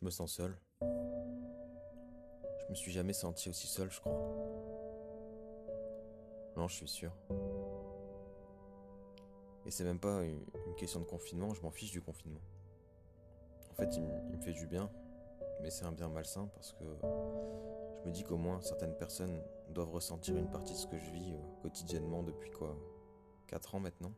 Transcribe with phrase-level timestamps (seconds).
[0.00, 0.56] Je me sens seul.
[0.80, 4.18] Je me suis jamais senti aussi seul, je crois.
[6.56, 7.12] Non, je suis sûr.
[9.66, 12.40] Et c'est même pas une question de confinement, je m'en fiche du confinement.
[13.70, 14.90] En fait, il, me fait du bien,
[15.60, 16.84] mais c'est un bien malsain parce que
[18.02, 21.10] je me dis qu'au moins certaines personnes doivent ressentir une partie de ce que je
[21.10, 22.74] vis euh, quotidiennement depuis quoi
[23.48, 24.12] 4 ans maintenant.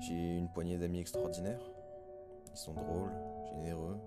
[0.00, 1.62] J'ai une poignée d'amis extraordinaires.
[2.56, 3.12] Ils sont drôles,
[3.50, 3.98] généreux,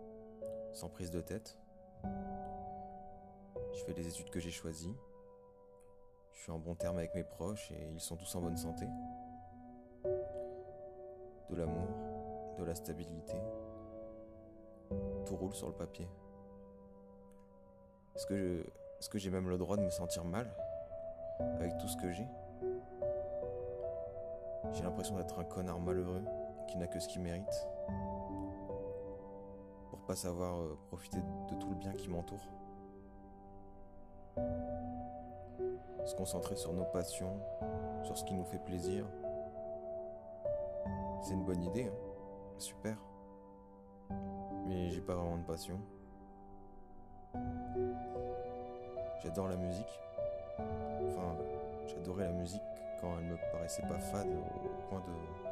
[0.74, 1.56] sans prise de tête.
[2.04, 4.96] Je fais les études que j'ai choisies.
[6.34, 8.88] Je suis en bon terme avec mes proches et ils sont tous en bonne santé.
[10.04, 11.90] De l'amour,
[12.58, 13.38] de la stabilité.
[15.28, 16.08] Tout roule sur le papier.
[18.16, 18.66] Est-ce que
[19.00, 20.52] est-ce que j'ai même le droit de me sentir mal
[21.54, 22.28] avec tout ce que j'ai?
[24.72, 26.24] J'ai l'impression d'être un connard malheureux
[26.70, 27.68] qui n'a que ce qu'il mérite
[29.90, 32.38] pour pas savoir euh, profiter de tout le bien qui m'entoure.
[36.06, 37.40] Se concentrer sur nos passions,
[38.04, 39.06] sur ce qui nous fait plaisir.
[41.22, 42.60] C'est une bonne idée, hein.
[42.60, 42.98] super.
[44.68, 45.80] Mais j'ai pas vraiment de passion.
[49.24, 50.00] J'adore la musique.
[50.58, 51.36] Enfin,
[51.88, 52.62] j'adorais la musique
[53.02, 55.49] quand elle me paraissait pas fade au point de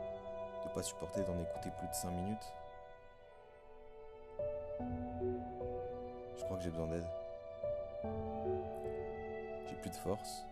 [0.78, 2.54] pas supporter d'en écouter plus de 5 minutes.
[6.38, 7.08] Je crois que j'ai besoin d'aide.
[9.68, 10.46] J'ai plus de force.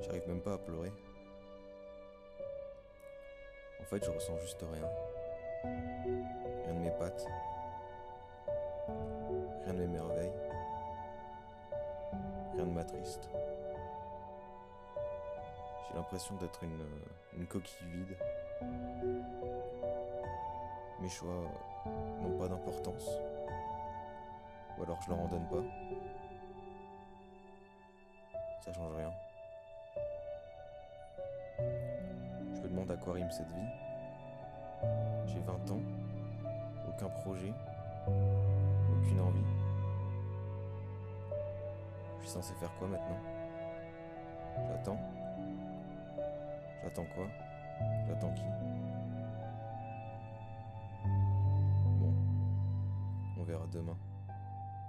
[0.00, 0.90] J'arrive même pas à pleurer.
[3.82, 4.88] En fait, je ressens juste rien.
[6.64, 7.26] Rien ne m'épate.
[9.64, 10.32] Rien ne m'émerveille.
[12.54, 13.28] Rien ne m'attriste.
[15.86, 16.64] J'ai l'impression d'être
[17.34, 18.16] une coquille vide.
[21.00, 21.44] Mes choix
[22.20, 23.08] n'ont pas d'importance.
[24.78, 25.62] Ou alors je leur en donne pas.
[28.64, 29.10] Ça change rien.
[31.58, 33.68] Je me demande à quoi rime cette vie.
[35.26, 35.82] J'ai 20 ans,
[36.88, 37.52] aucun projet,
[38.06, 39.44] aucune envie.
[42.20, 43.18] Je suis censé faire quoi maintenant?
[44.68, 44.98] J'attends.
[46.82, 47.26] J'attends quoi?
[48.06, 48.42] J'attends qui
[52.00, 52.14] Bon,
[53.38, 53.96] on verra demain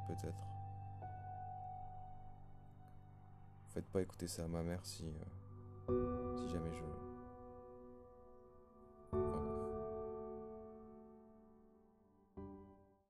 [0.07, 0.47] peut-être.
[3.73, 5.05] Faites pas écouter ça à ma mère si.
[5.89, 7.14] euh, si jamais je.